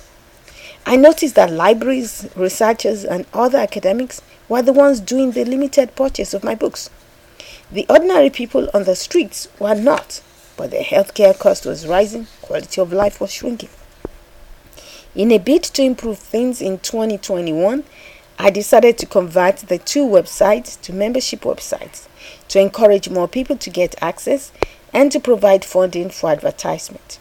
I 0.87 0.95
noticed 0.95 1.35
that 1.35 1.51
libraries, 1.51 2.29
researchers, 2.37 3.05
and 3.05 3.27
other 3.35 3.59
academics 3.59 4.23
were 4.49 4.63
the 4.63 4.73
ones 4.73 5.01
doing 5.01 5.33
the 5.33 5.45
limited 5.45 5.97
purchase 5.97 6.33
of 6.33 6.45
my 6.45 6.55
books. 6.55 6.91
The 7.73 7.87
ordinary 7.89 8.31
people 8.31 8.71
on 8.73 8.85
the 8.85 8.95
streets 8.95 9.49
were 9.59 9.75
not, 9.75 10.21
but 10.57 10.71
the 10.71 10.79
healthcare 10.79 11.39
cost 11.39 11.67
was 11.67 11.87
rising, 11.87 12.27
quality 12.43 12.81
of 12.81 12.93
life 12.93 13.21
was 13.21 13.33
shrinking. 13.33 13.71
In 15.15 15.31
a 15.31 15.39
bid 15.39 15.63
to 15.63 15.83
improve 15.83 16.19
things 16.19 16.61
in 16.61 16.79
2021, 16.81 17.85
I 18.39 18.51
decided 18.51 18.99
to 18.99 19.07
convert 19.07 19.59
the 19.59 19.79
two 19.79 20.05
websites 20.05 20.81
to 20.83 20.93
membership 20.93 21.43
websites 21.43 22.09
to 22.49 22.61
encourage 22.61 23.09
more 23.09 23.29
people 23.29 23.57
to 23.57 23.71
get 23.71 23.95
access 24.03 24.51
and 24.93 25.13
to 25.13 25.21
provide 25.21 25.65
funding 25.65 26.11
for 26.11 26.31
advertisement. 26.31 27.19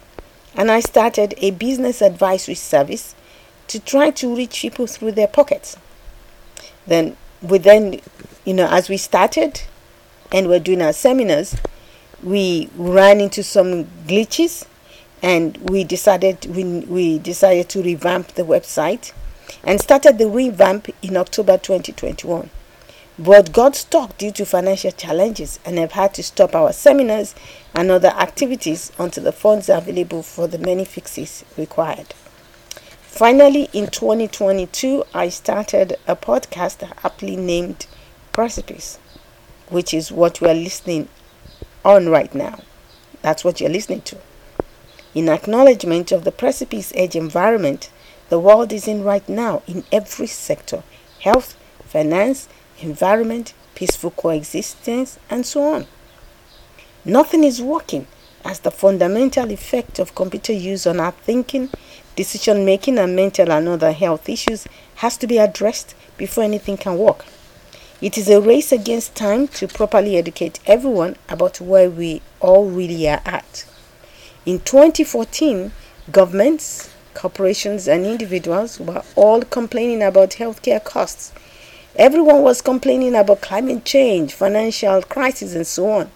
And 0.56 0.72
I 0.72 0.80
started 0.80 1.34
a 1.38 1.52
business 1.52 2.02
advisory 2.02 2.56
service 2.56 3.16
to 3.68 3.80
try 3.80 4.12
to 4.12 4.36
reach 4.36 4.62
people 4.62 4.88
through 4.88 5.14
their 5.14 5.28
pockets. 5.28 5.78
Then, 6.86 7.16
within, 7.42 8.02
you 8.46 8.54
know, 8.54 8.68
as 8.70 8.90
we 8.90 8.98
started 8.98 9.62
and 10.32 10.48
we're 10.48 10.60
doing 10.60 10.82
our 10.82 10.94
seminars, 10.94 11.56
we 12.24 12.70
ran 12.76 13.20
into 13.20 13.44
some 13.44 13.86
glitches 14.08 14.66
and 15.22 15.58
we 15.70 15.84
decided 15.84 16.46
we, 16.56 16.64
we 16.82 17.20
decided 17.20 17.70
to 17.70 17.82
revamp 17.82 18.30
the 18.30 18.44
website 18.44 19.14
and 19.64 19.80
started 19.80 20.18
the 20.18 20.28
revamp 20.28 20.90
in 21.02 21.18
October 21.18 21.58
2021. 21.58 22.50
But 23.20 23.54
got 23.54 23.76
stuck 23.76 24.18
due 24.18 24.32
to 24.32 24.46
financial 24.46 24.92
challenges 24.92 25.60
and 25.66 25.78
have 25.78 25.92
had 25.92 26.14
to 26.16 26.24
stop 26.24 26.56
our 26.56 26.74
seminars 26.74 27.36
and 27.76 27.92
other 27.92 28.10
activities 28.10 28.92
until 28.98 29.24
the 29.24 29.32
funds 29.32 29.70
are 29.70 29.78
available 29.78 30.24
for 30.24 30.48
the 30.48 30.58
many 30.58 30.84
fixes 30.84 31.46
required. 31.58 32.14
Finally, 33.04 33.70
in 33.74 33.88
2022, 33.88 35.04
I 35.14 35.30
started 35.30 35.98
a 36.08 36.16
podcast 36.16 36.90
aptly 37.04 37.36
named 37.36 37.86
Precipice, 38.32 38.98
which 39.70 39.94
is 39.94 40.12
what 40.12 40.42
we 40.42 40.50
are 40.50 40.56
listening 40.56 41.08
on 41.86 42.10
right 42.10 42.34
now. 42.34 42.60
That's 43.22 43.44
what 43.44 43.60
you're 43.60 43.70
listening 43.70 44.02
to. 44.04 44.18
In 45.14 45.30
acknowledgement 45.30 46.12
of 46.12 46.24
the 46.24 46.32
precipice 46.32 46.92
edge 46.96 47.16
environment 47.16 47.90
the 48.30 48.40
world 48.40 48.74
is 48.74 48.88
in 48.88 49.04
right 49.04 49.28
now 49.30 49.62
in 49.68 49.84
every 49.92 50.26
sector 50.26 50.82
health, 51.20 51.56
finance, 51.86 52.50
environment, 52.80 53.54
peaceful 53.76 54.10
coexistence, 54.10 55.20
and 55.30 55.46
so 55.46 55.62
on. 55.62 55.88
Nothing 57.06 57.44
is 57.44 57.62
working 57.62 58.08
as 58.44 58.60
the 58.62 58.72
fundamental 58.72 59.52
effect 59.52 60.00
of 60.00 60.16
computer 60.16 60.52
use 60.52 60.88
on 60.88 61.00
our 61.00 61.12
thinking, 61.12 61.70
decision 62.16 62.66
making, 62.66 62.98
and 62.98 63.16
mental 63.16 63.52
and 63.52 63.68
other 63.68 63.92
health 63.92 64.28
issues 64.28 64.68
has 64.96 65.16
to 65.18 65.28
be 65.28 65.38
addressed 65.38 65.94
before 66.18 66.44
anything 66.44 66.76
can 66.76 66.98
work. 66.98 67.26
It 68.04 68.18
is 68.18 68.28
a 68.28 68.42
race 68.42 68.74
against 68.74 69.16
time 69.16 69.48
to 69.60 69.66
properly 69.66 70.18
educate 70.18 70.60
everyone 70.66 71.16
about 71.30 71.62
where 71.62 71.90
we 71.90 72.22
all 72.42 72.66
really 72.66 73.08
are 73.08 73.22
at. 73.24 73.64
In 74.46 74.60
2014, 74.60 75.72
governments, 76.12 76.94
corporations, 77.14 77.88
and 77.88 78.06
individuals 78.06 78.78
were 78.78 79.04
all 79.16 79.44
complaining 79.44 80.04
about 80.04 80.32
healthcare 80.32 80.84
costs. 80.84 81.32
Everyone 81.96 82.42
was 82.42 82.62
complaining 82.62 83.16
about 83.16 83.40
climate 83.40 83.86
change, 83.86 84.34
financial 84.34 85.02
crisis, 85.04 85.56
and 85.56 85.66
so 85.66 85.90
on. 85.90 86.12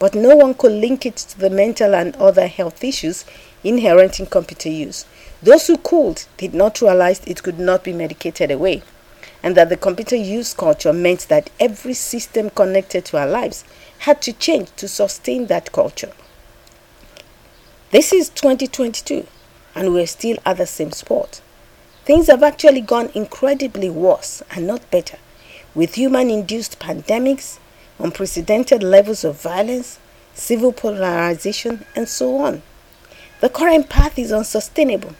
But 0.00 0.16
no 0.16 0.34
one 0.34 0.54
could 0.54 0.72
link 0.72 1.06
it 1.06 1.18
to 1.18 1.38
the 1.38 1.50
mental 1.50 1.94
and 1.94 2.16
other 2.16 2.48
health 2.48 2.82
issues 2.82 3.24
inherent 3.62 4.18
in 4.18 4.26
computer 4.26 4.70
use. 4.70 5.04
Those 5.40 5.68
who 5.68 5.76
could 5.76 6.24
did 6.36 6.52
not 6.52 6.80
realize 6.80 7.20
it 7.28 7.44
could 7.44 7.60
not 7.60 7.84
be 7.84 7.92
medicated 7.92 8.50
away, 8.50 8.82
and 9.42 9.56
that 9.56 9.68
the 9.68 9.76
computer 9.76 10.16
use 10.16 10.54
culture 10.54 10.92
meant 10.92 11.28
that 11.28 11.50
every 11.60 11.94
system 11.94 12.50
connected 12.50 13.04
to 13.04 13.18
our 13.18 13.26
lives 13.26 13.64
had 14.00 14.20
to 14.22 14.32
change 14.32 14.70
to 14.76 14.88
sustain 14.88 15.46
that 15.46 15.72
culture. 15.72 16.12
This 17.90 18.12
is 18.12 18.28
2022 18.30 19.26
and 19.74 19.92
we're 19.92 20.06
still 20.06 20.38
at 20.44 20.56
the 20.56 20.66
same 20.66 20.92
spot. 20.92 21.40
Things 22.04 22.26
have 22.28 22.42
actually 22.42 22.80
gone 22.80 23.10
incredibly 23.14 23.90
worse 23.90 24.42
and 24.50 24.66
not 24.66 24.90
better, 24.90 25.18
with 25.74 25.94
human 25.94 26.30
induced 26.30 26.78
pandemics, 26.78 27.58
unprecedented 27.98 28.82
levels 28.82 29.24
of 29.24 29.40
violence, 29.40 29.98
civil 30.34 30.72
polarization, 30.72 31.84
and 31.94 32.08
so 32.08 32.38
on. 32.38 32.62
The 33.40 33.48
current 33.48 33.88
path 33.88 34.18
is 34.18 34.32
unsustainable. 34.32 35.14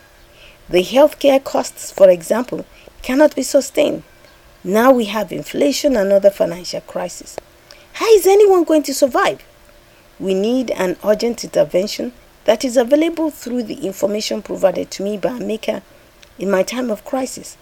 The 0.68 0.82
healthcare 0.82 1.42
costs, 1.42 1.90
for 1.92 2.08
example, 2.08 2.66
cannot 3.08 3.34
be 3.34 3.42
sustained. 3.42 4.02
Now 4.62 4.92
we 4.92 5.06
have 5.06 5.32
inflation 5.32 5.96
and 5.96 6.12
other 6.12 6.28
financial 6.28 6.82
crisis. 6.82 7.38
How 7.94 8.06
is 8.12 8.26
anyone 8.26 8.64
going 8.64 8.82
to 8.82 8.92
survive? 8.92 9.42
We 10.20 10.34
need 10.34 10.70
an 10.72 10.98
urgent 11.02 11.42
intervention 11.42 12.12
that 12.44 12.66
is 12.66 12.76
available 12.76 13.30
through 13.30 13.62
the 13.62 13.86
information 13.86 14.42
provided 14.42 14.90
to 14.90 15.02
me 15.02 15.16
by 15.16 15.38
a 15.38 15.40
maker 15.40 15.80
in 16.38 16.50
my 16.50 16.62
time 16.62 16.90
of 16.90 17.06
crisis, 17.06 17.56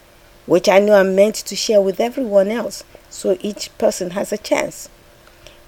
which 0.46 0.68
I 0.68 0.80
know 0.80 0.94
I'm 0.94 1.14
meant 1.14 1.36
to 1.36 1.54
share 1.54 1.80
with 1.80 2.00
everyone 2.00 2.48
else 2.48 2.82
so 3.08 3.38
each 3.40 3.70
person 3.78 4.10
has 4.18 4.32
a 4.32 4.38
chance. 4.38 4.88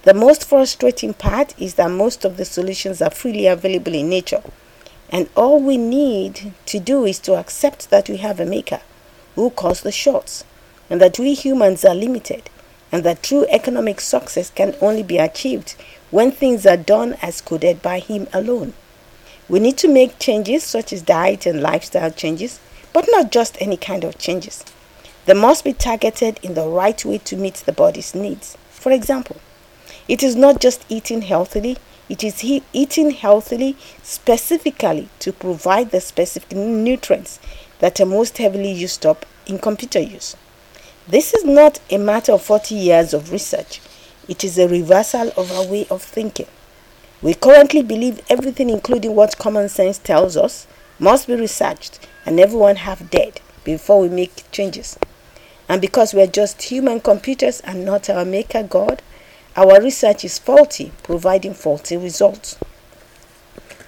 The 0.02 0.12
most 0.12 0.44
frustrating 0.44 1.14
part 1.14 1.54
is 1.56 1.74
that 1.74 1.92
most 1.92 2.24
of 2.24 2.36
the 2.36 2.44
solutions 2.44 3.00
are 3.00 3.10
freely 3.10 3.46
available 3.46 3.94
in 3.94 4.08
nature, 4.08 4.42
and 5.08 5.28
all 5.36 5.60
we 5.62 5.76
need 5.76 6.52
to 6.66 6.80
do 6.80 7.04
is 7.04 7.20
to 7.20 7.36
accept 7.36 7.90
that 7.90 8.08
we 8.08 8.16
have 8.16 8.40
a 8.40 8.44
maker 8.44 8.80
who 9.38 9.50
calls 9.50 9.82
the 9.82 9.92
shots, 9.92 10.42
and 10.90 11.00
that 11.00 11.16
we 11.16 11.32
humans 11.32 11.84
are 11.84 11.94
limited, 11.94 12.50
and 12.90 13.04
that 13.04 13.22
true 13.22 13.46
economic 13.50 14.00
success 14.00 14.50
can 14.50 14.74
only 14.80 15.04
be 15.04 15.16
achieved 15.16 15.76
when 16.10 16.32
things 16.32 16.66
are 16.66 16.76
done 16.76 17.14
as 17.22 17.40
coded 17.40 17.80
by 17.80 18.00
him 18.00 18.26
alone. 18.32 18.74
We 19.48 19.60
need 19.60 19.78
to 19.78 19.86
make 19.86 20.18
changes 20.18 20.64
such 20.64 20.92
as 20.92 21.02
diet 21.02 21.46
and 21.46 21.62
lifestyle 21.62 22.10
changes, 22.10 22.58
but 22.92 23.06
not 23.12 23.30
just 23.30 23.56
any 23.60 23.76
kind 23.76 24.02
of 24.02 24.18
changes. 24.18 24.64
They 25.26 25.34
must 25.34 25.62
be 25.62 25.72
targeted 25.72 26.40
in 26.42 26.54
the 26.54 26.66
right 26.66 27.04
way 27.04 27.18
to 27.18 27.36
meet 27.36 27.62
the 27.64 27.72
body's 27.72 28.16
needs. 28.16 28.56
For 28.70 28.90
example, 28.90 29.36
it 30.08 30.24
is 30.24 30.34
not 30.34 30.60
just 30.60 30.84
eating 30.88 31.22
healthily, 31.22 31.76
it 32.08 32.24
is 32.24 32.40
he- 32.40 32.64
eating 32.72 33.12
healthily 33.12 33.76
specifically 34.02 35.08
to 35.20 35.32
provide 35.32 35.92
the 35.92 36.00
specific 36.00 36.56
nutrients 36.56 37.38
that 37.80 38.00
are 38.00 38.06
most 38.06 38.38
heavily 38.38 38.72
used 38.72 39.04
up 39.06 39.24
in 39.46 39.58
computer 39.58 40.00
use. 40.00 40.36
This 41.06 41.32
is 41.34 41.44
not 41.44 41.80
a 41.90 41.98
matter 41.98 42.32
of 42.32 42.42
40 42.42 42.74
years 42.74 43.14
of 43.14 43.32
research, 43.32 43.80
it 44.28 44.44
is 44.44 44.58
a 44.58 44.68
reversal 44.68 45.32
of 45.36 45.50
our 45.52 45.66
way 45.66 45.86
of 45.90 46.02
thinking. 46.02 46.46
We 47.22 47.34
currently 47.34 47.82
believe 47.82 48.20
everything, 48.28 48.70
including 48.70 49.14
what 49.16 49.38
common 49.38 49.68
sense 49.68 49.98
tells 49.98 50.36
us, 50.36 50.66
must 50.98 51.26
be 51.26 51.34
researched 51.34 52.06
and 52.26 52.38
everyone 52.38 52.76
have 52.76 53.10
dead 53.10 53.40
before 53.64 54.00
we 54.00 54.08
make 54.08 54.50
changes. 54.52 54.98
And 55.68 55.80
because 55.80 56.14
we're 56.14 56.26
just 56.26 56.62
human 56.62 57.00
computers 57.00 57.60
and 57.60 57.84
not 57.84 58.08
our 58.08 58.24
maker 58.24 58.62
God, 58.62 59.02
our 59.56 59.82
research 59.82 60.24
is 60.24 60.38
faulty, 60.38 60.92
providing 61.02 61.54
faulty 61.54 61.96
results. 61.96 62.56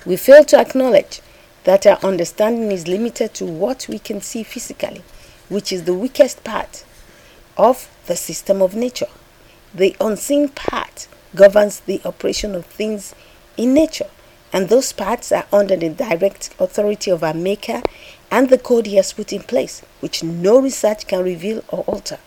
We 0.04 0.16
fail 0.16 0.44
to 0.46 0.58
acknowledge 0.58 1.20
that 1.64 1.86
our 1.86 1.98
understanding 2.02 2.72
is 2.72 2.88
limited 2.88 3.34
to 3.34 3.44
what 3.44 3.86
we 3.88 3.98
can 3.98 4.20
see 4.20 4.42
physically, 4.42 5.02
which 5.48 5.72
is 5.72 5.84
the 5.84 5.94
weakest 5.94 6.42
part 6.44 6.84
of 7.56 7.90
the 8.06 8.16
system 8.16 8.62
of 8.62 8.74
nature. 8.74 9.08
The 9.74 9.94
unseen 10.00 10.48
part 10.48 11.06
governs 11.34 11.80
the 11.80 12.00
operation 12.04 12.54
of 12.54 12.66
things 12.66 13.14
in 13.56 13.74
nature, 13.74 14.08
and 14.52 14.68
those 14.68 14.92
parts 14.92 15.30
are 15.30 15.46
under 15.52 15.76
the 15.76 15.90
direct 15.90 16.54
authority 16.58 17.10
of 17.10 17.22
our 17.22 17.34
Maker 17.34 17.82
and 18.30 18.48
the 18.48 18.58
code 18.58 18.86
He 18.86 18.96
has 18.96 19.12
put 19.12 19.32
in 19.32 19.42
place, 19.42 19.82
which 20.00 20.24
no 20.24 20.60
research 20.60 21.06
can 21.06 21.22
reveal 21.22 21.62
or 21.68 21.80
alter. 21.86 22.18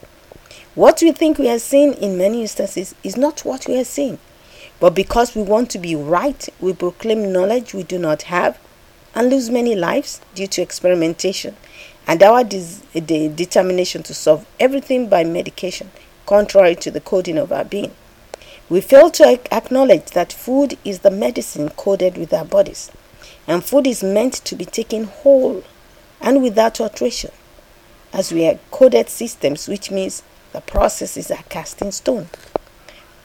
What 0.76 1.02
we 1.02 1.12
think 1.12 1.38
we 1.38 1.50
are 1.50 1.60
seeing 1.60 1.94
in 1.94 2.18
many 2.18 2.42
instances 2.42 2.96
is 3.04 3.18
not 3.18 3.46
what 3.46 3.68
we 3.68 3.80
are 3.80 3.84
seeing, 3.84 4.20
but 4.80 4.96
because 4.96 5.36
we 5.36 5.42
want 5.44 5.70
to 5.72 5.80
be 5.80 5.96
right, 5.96 6.48
we 6.60 6.74
proclaim 6.74 7.32
knowledge 7.32 7.74
we 7.74 7.84
do 7.84 8.00
not 8.00 8.24
have 8.24 8.58
and 9.16 9.30
lose 9.30 9.50
many 9.50 9.76
lives 9.76 10.22
due 10.36 10.48
to 10.48 10.62
experimentation 10.62 11.56
and 12.08 12.22
our 12.22 12.44
des- 12.44 12.82
eh, 12.96 13.00
de- 13.00 13.30
determination 13.30 14.04
to 14.04 14.14
solve 14.14 14.46
everything 14.60 15.08
by 15.08 15.24
medication 15.24 15.90
contrary 16.26 16.76
to 16.76 16.92
the 16.92 17.02
coding 17.02 17.38
of 17.38 17.52
our 17.52 17.66
being. 17.66 17.92
We 18.70 18.82
fail 18.82 19.12
to 19.12 19.40
acknowledge 19.52 20.08
that 20.12 20.34
food 20.34 20.78
is 20.84 21.00
the 21.00 21.12
medicine 21.12 21.70
coded 21.70 22.18
with 22.18 22.34
our 22.34 22.46
bodies, 22.46 22.92
and 23.48 23.64
food 23.64 23.86
is 23.88 24.04
meant 24.04 24.34
to 24.34 24.56
be 24.56 24.66
taken 24.66 25.06
whole 25.06 25.64
and 26.22 26.42
without 26.42 26.80
alteration, 26.80 27.32
as 28.14 28.32
we 28.32 28.48
are 28.48 28.60
coded 28.72 29.10
systems, 29.10 29.68
which 29.68 29.92
means 29.92 30.24
the 30.54 30.62
processes 30.62 31.30
are 31.30 31.44
cast 31.50 31.82
in 31.82 31.92
stone. 31.92 32.30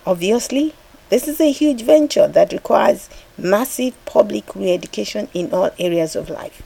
Obviously, 0.05 0.75
this 1.09 1.29
is 1.29 1.41
a 1.41 1.53
huge 1.53 1.83
venture 1.83 2.27
that 2.27 2.53
requires 2.53 3.09
massive 3.39 3.95
public 4.05 4.55
re 4.55 4.73
education 4.73 5.29
in 5.33 5.53
all 5.53 5.71
areas 5.79 6.17
of 6.17 6.29
life. 6.29 6.63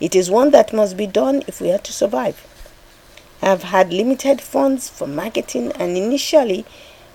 It 0.00 0.14
is 0.14 0.30
one 0.30 0.50
that 0.52 0.72
must 0.72 0.96
be 0.96 1.06
done 1.06 1.42
if 1.48 1.60
we 1.60 1.72
are 1.72 1.78
to 1.78 1.92
survive. 1.92 2.46
I 3.42 3.46
have 3.46 3.64
had 3.64 3.92
limited 3.92 4.40
funds 4.40 4.88
for 4.88 5.06
marketing 5.06 5.72
and 5.72 5.96
initially 5.96 6.64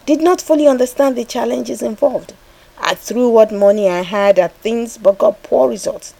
did 0.05 0.21
not 0.21 0.41
fully 0.41 0.67
understand 0.67 1.15
the 1.15 1.23
challenges 1.25 1.81
involved. 1.81 2.33
I 2.77 2.95
threw 2.95 3.29
what 3.29 3.51
money 3.51 3.87
I 3.87 4.01
had 4.01 4.37
at 4.37 4.55
things 4.57 4.97
but 4.97 5.17
got 5.17 5.43
poor 5.43 5.69
results. 5.69 6.13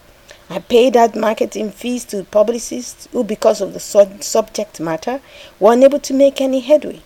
I 0.48 0.58
paid 0.58 0.96
out 0.96 1.16
marketing 1.16 1.70
fees 1.70 2.04
to 2.06 2.24
publicists 2.24 3.08
who, 3.12 3.24
because 3.24 3.60
of 3.60 3.72
the 3.72 3.80
subject 3.80 4.80
matter, 4.80 5.20
were 5.58 5.72
unable 5.72 6.00
to 6.00 6.14
make 6.14 6.40
any 6.40 6.60
headway. 6.60 7.00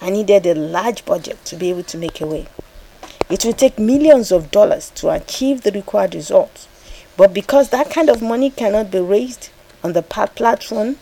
I 0.00 0.10
needed 0.10 0.46
a 0.46 0.54
large 0.54 1.04
budget 1.04 1.44
to 1.46 1.56
be 1.56 1.70
able 1.70 1.84
to 1.84 1.98
make 1.98 2.20
a 2.20 2.26
way. 2.26 2.46
It 3.28 3.44
will 3.44 3.52
take 3.52 3.78
millions 3.78 4.30
of 4.30 4.50
dollars 4.52 4.90
to 4.96 5.10
achieve 5.10 5.62
the 5.62 5.72
required 5.72 6.14
results. 6.14 6.68
But 7.16 7.34
because 7.34 7.70
that 7.70 7.90
kind 7.90 8.08
of 8.08 8.22
money 8.22 8.50
cannot 8.50 8.90
be 8.90 9.00
raised 9.00 9.50
on 9.82 9.94
the 9.94 10.02
platform, 10.02 10.96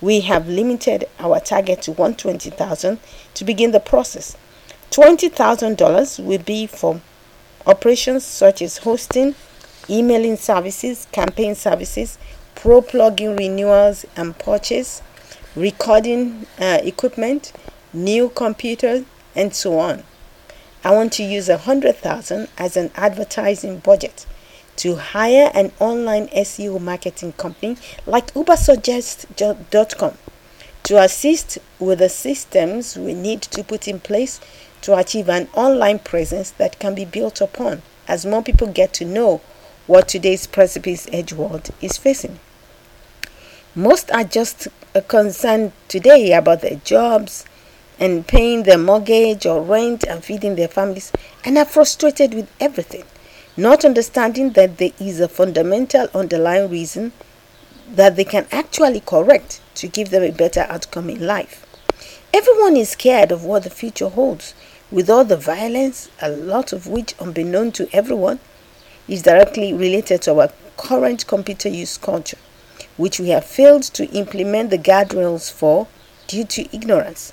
we 0.00 0.20
have 0.20 0.48
limited 0.48 1.06
our 1.18 1.40
target 1.40 1.82
to 1.82 1.92
120,000 1.92 2.98
to 3.34 3.44
begin 3.44 3.70
the 3.70 3.80
process. 3.80 4.36
$20,000 4.90 6.24
will 6.24 6.38
be 6.38 6.66
for 6.66 7.00
operations 7.66 8.24
such 8.24 8.62
as 8.62 8.78
hosting, 8.78 9.34
emailing 9.88 10.36
services, 10.36 11.06
campaign 11.12 11.54
services, 11.54 12.18
pro 12.54 12.82
plugin 12.82 13.38
renewals 13.38 14.04
and 14.16 14.38
purchase, 14.38 15.02
recording 15.56 16.46
uh, 16.58 16.78
equipment, 16.82 17.52
new 17.92 18.28
computers, 18.28 19.04
and 19.34 19.54
so 19.54 19.78
on. 19.78 20.02
I 20.88 20.92
want 20.92 21.12
to 21.14 21.22
use 21.22 21.50
a 21.50 21.58
hundred 21.58 21.96
thousand 21.96 22.48
as 22.56 22.74
an 22.74 22.90
advertising 22.94 23.80
budget 23.80 24.24
to 24.76 24.94
hire 24.94 25.50
an 25.52 25.70
online 25.78 26.28
SEO 26.28 26.80
marketing 26.80 27.32
company 27.34 27.76
like 28.06 28.32
ubersuggest.com 28.32 30.16
to 30.84 30.98
assist 30.98 31.58
with 31.78 31.98
the 31.98 32.08
systems 32.08 32.96
we 32.96 33.12
need 33.12 33.42
to 33.42 33.62
put 33.62 33.86
in 33.86 34.00
place 34.00 34.40
to 34.80 34.96
achieve 34.96 35.28
an 35.28 35.48
online 35.52 35.98
presence 35.98 36.52
that 36.52 36.78
can 36.78 36.94
be 36.94 37.04
built 37.04 37.42
upon 37.42 37.82
as 38.08 38.24
more 38.24 38.42
people 38.42 38.68
get 38.68 38.94
to 38.94 39.04
know 39.04 39.42
what 39.86 40.08
today's 40.08 40.46
precipice 40.46 41.06
edge 41.12 41.34
world 41.34 41.68
is 41.82 41.98
facing. 41.98 42.40
Most 43.74 44.10
are 44.10 44.24
just 44.24 44.68
uh, 44.94 45.02
concerned 45.02 45.72
today 45.86 46.32
about 46.32 46.62
their 46.62 46.76
jobs 46.76 47.44
and 48.00 48.26
paying 48.26 48.62
their 48.62 48.78
mortgage 48.78 49.44
or 49.46 49.62
rent 49.62 50.04
and 50.04 50.24
feeding 50.24 50.56
their 50.56 50.68
families 50.68 51.12
and 51.44 51.58
are 51.58 51.64
frustrated 51.64 52.34
with 52.34 52.50
everything, 52.60 53.04
not 53.56 53.84
understanding 53.84 54.50
that 54.52 54.78
there 54.78 54.92
is 55.00 55.20
a 55.20 55.28
fundamental 55.28 56.08
underlying 56.14 56.70
reason 56.70 57.12
that 57.90 58.16
they 58.16 58.24
can 58.24 58.46
actually 58.52 59.00
correct 59.00 59.60
to 59.74 59.88
give 59.88 60.10
them 60.10 60.22
a 60.22 60.30
better 60.30 60.66
outcome 60.68 61.10
in 61.10 61.26
life. 61.26 61.64
Everyone 62.32 62.76
is 62.76 62.90
scared 62.90 63.32
of 63.32 63.44
what 63.44 63.64
the 63.64 63.70
future 63.70 64.08
holds, 64.08 64.54
with 64.90 65.10
all 65.10 65.24
the 65.24 65.36
violence, 65.36 66.08
a 66.20 66.30
lot 66.30 66.72
of 66.72 66.86
which, 66.86 67.14
unbeknown 67.18 67.72
to 67.72 67.88
everyone, 67.92 68.38
is 69.08 69.22
directly 69.22 69.72
related 69.72 70.22
to 70.22 70.38
our 70.38 70.50
current 70.76 71.26
computer 71.26 71.68
use 71.68 71.96
culture, 71.98 72.38
which 72.96 73.18
we 73.18 73.30
have 73.30 73.44
failed 73.44 73.82
to 73.82 74.06
implement 74.10 74.70
the 74.70 74.78
guardrails 74.78 75.50
for 75.50 75.88
due 76.26 76.44
to 76.44 76.74
ignorance. 76.74 77.32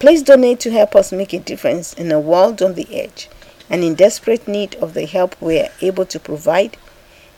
Please 0.00 0.22
donate 0.22 0.58
to 0.60 0.70
help 0.70 0.96
us 0.96 1.12
make 1.12 1.34
a 1.34 1.38
difference 1.38 1.92
in 1.92 2.10
a 2.10 2.18
world 2.18 2.62
on 2.62 2.72
the 2.72 2.88
edge 2.98 3.28
and 3.68 3.84
in 3.84 3.94
desperate 3.94 4.48
need 4.48 4.74
of 4.76 4.94
the 4.94 5.04
help 5.04 5.40
we 5.42 5.60
are 5.60 5.68
able 5.82 6.06
to 6.06 6.18
provide, 6.18 6.78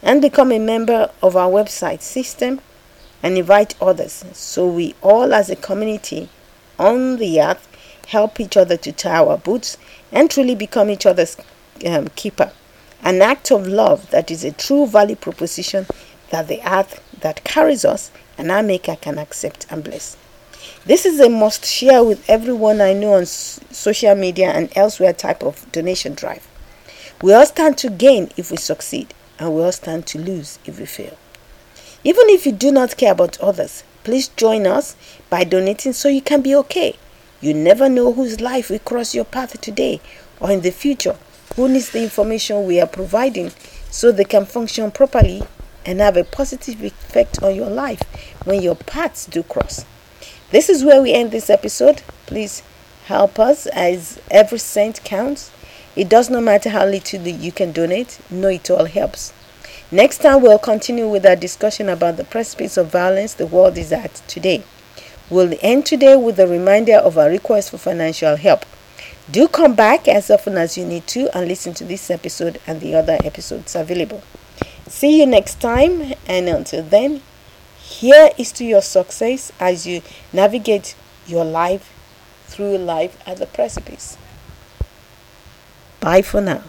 and 0.00 0.22
become 0.22 0.52
a 0.52 0.60
member 0.60 1.10
of 1.20 1.34
our 1.36 1.50
website 1.50 2.00
system 2.00 2.60
and 3.20 3.36
invite 3.36 3.74
others 3.82 4.24
so 4.32 4.66
we 4.66 4.94
all 5.02 5.34
as 5.34 5.50
a 5.50 5.56
community 5.56 6.28
on 6.78 7.16
the 7.16 7.40
earth 7.40 7.68
help 8.06 8.38
each 8.38 8.56
other 8.56 8.76
to 8.76 8.92
tie 8.92 9.18
our 9.24 9.38
boots 9.38 9.76
and 10.12 10.30
truly 10.30 10.54
become 10.54 10.88
each 10.88 11.04
other's 11.04 11.36
um, 11.84 12.06
keeper 12.14 12.52
an 13.02 13.20
act 13.20 13.50
of 13.50 13.66
love 13.66 14.08
that 14.10 14.30
is 14.30 14.44
a 14.44 14.52
true 14.52 14.86
value 14.86 15.16
proposition 15.16 15.84
that 16.30 16.46
the 16.46 16.60
earth 16.64 17.02
that 17.20 17.42
carries 17.42 17.84
us 17.84 18.12
and 18.38 18.52
our 18.52 18.62
maker 18.62 18.96
can 18.96 19.18
accept 19.18 19.66
and 19.70 19.82
bless. 19.82 20.16
This 20.84 21.06
is 21.06 21.20
a 21.20 21.28
must 21.28 21.64
share 21.64 22.02
with 22.02 22.28
everyone 22.28 22.80
I 22.80 22.92
know 22.92 23.14
on 23.14 23.26
social 23.26 24.14
media 24.14 24.50
and 24.50 24.70
elsewhere 24.76 25.12
type 25.12 25.42
of 25.42 25.70
donation 25.72 26.14
drive. 26.14 26.46
We 27.22 27.32
all 27.32 27.46
stand 27.46 27.78
to 27.78 27.90
gain 27.90 28.30
if 28.36 28.50
we 28.50 28.56
succeed, 28.56 29.14
and 29.38 29.54
we 29.54 29.62
all 29.62 29.72
stand 29.72 30.06
to 30.08 30.18
lose 30.18 30.58
if 30.64 30.78
we 30.78 30.86
fail. 30.86 31.16
Even 32.04 32.28
if 32.28 32.46
you 32.46 32.52
do 32.52 32.72
not 32.72 32.96
care 32.96 33.12
about 33.12 33.40
others, 33.40 33.84
please 34.04 34.28
join 34.28 34.66
us 34.66 34.96
by 35.30 35.44
donating 35.44 35.92
so 35.92 36.08
you 36.08 36.20
can 36.20 36.42
be 36.42 36.54
okay. 36.56 36.96
You 37.40 37.54
never 37.54 37.88
know 37.88 38.12
whose 38.12 38.40
life 38.40 38.70
will 38.70 38.78
cross 38.80 39.14
your 39.14 39.24
path 39.24 39.60
today 39.60 40.00
or 40.40 40.50
in 40.50 40.62
the 40.62 40.70
future 40.72 41.16
who 41.56 41.68
needs 41.68 41.90
the 41.90 42.02
information 42.02 42.66
we 42.66 42.80
are 42.80 42.86
providing 42.86 43.50
so 43.90 44.10
they 44.10 44.24
can 44.24 44.46
function 44.46 44.90
properly 44.90 45.42
and 45.84 46.00
have 46.00 46.16
a 46.16 46.24
positive 46.24 46.82
effect 46.82 47.42
on 47.42 47.54
your 47.54 47.68
life 47.68 48.00
when 48.44 48.62
your 48.62 48.76
paths 48.76 49.26
do 49.26 49.42
cross. 49.42 49.84
This 50.52 50.68
is 50.68 50.84
where 50.84 51.00
we 51.00 51.14
end 51.14 51.30
this 51.30 51.48
episode. 51.48 52.02
Please 52.26 52.62
help 53.06 53.38
us 53.38 53.64
as 53.68 54.20
every 54.30 54.58
cent 54.58 55.02
counts. 55.02 55.50
It 55.96 56.10
does 56.10 56.28
not 56.28 56.42
matter 56.42 56.68
how 56.68 56.84
little 56.84 57.26
you 57.26 57.50
can 57.50 57.72
donate, 57.72 58.20
no, 58.30 58.48
it 58.48 58.70
all 58.70 58.84
helps. 58.84 59.32
Next 59.90 60.18
time, 60.18 60.42
we'll 60.42 60.58
continue 60.58 61.08
with 61.08 61.24
our 61.24 61.36
discussion 61.36 61.88
about 61.88 62.18
the 62.18 62.24
precipice 62.24 62.76
of 62.76 62.92
violence 62.92 63.32
the 63.32 63.46
world 63.46 63.78
is 63.78 63.92
at 63.92 64.16
today. 64.28 64.62
We'll 65.30 65.56
end 65.62 65.86
today 65.86 66.16
with 66.16 66.38
a 66.38 66.46
reminder 66.46 66.96
of 66.96 67.16
our 67.16 67.30
request 67.30 67.70
for 67.70 67.78
financial 67.78 68.36
help. 68.36 68.66
Do 69.30 69.48
come 69.48 69.74
back 69.74 70.06
as 70.06 70.30
often 70.30 70.58
as 70.58 70.76
you 70.76 70.84
need 70.84 71.06
to 71.08 71.34
and 71.34 71.48
listen 71.48 71.72
to 71.74 71.84
this 71.84 72.10
episode 72.10 72.60
and 72.66 72.82
the 72.82 72.94
other 72.94 73.16
episodes 73.24 73.74
available. 73.74 74.22
See 74.86 75.18
you 75.18 75.24
next 75.24 75.62
time, 75.62 76.12
and 76.26 76.46
until 76.46 76.82
then, 76.82 77.22
here 78.02 78.30
is 78.36 78.50
to 78.50 78.64
your 78.64 78.82
success 78.82 79.52
as 79.60 79.86
you 79.86 80.02
navigate 80.32 80.96
your 81.24 81.44
life 81.44 81.94
through 82.48 82.76
life 82.76 83.16
at 83.24 83.36
the 83.36 83.46
precipice. 83.46 84.18
Bye 86.00 86.22
for 86.22 86.40
now. 86.40 86.64